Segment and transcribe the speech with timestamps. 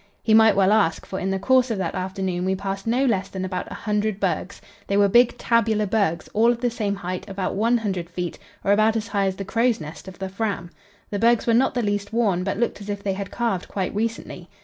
[0.23, 3.27] He might well ask, for in the course of that afternoon we passed no less
[3.29, 4.59] than about a hundred bergs.
[4.87, 8.95] They were big tabular bergs, all of the same height, about 100 feet, or about
[8.95, 10.71] as high as the crow's nest of the Fram.
[11.11, 13.93] The bergs were not the least worn, but looked as if they had calved quite
[13.93, 14.49] recently.